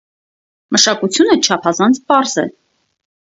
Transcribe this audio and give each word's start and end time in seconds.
Մշակությունը 0.75 1.37
չափազանց 1.47 1.99
պարզ 2.13 2.35
է։ 2.45 2.47